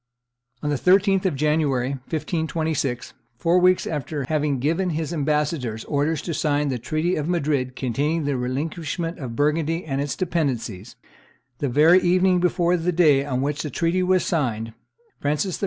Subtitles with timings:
[0.63, 6.23] And on the 13th of January, 1526, four weeks after having given his ambassadors orders
[6.23, 10.95] to sign the treaty of Madrid containing the relinquishment of Burgundy and its dependencies,
[11.59, 14.73] the very evening before the day on which that treaty was signed,
[15.19, 15.59] Francis I.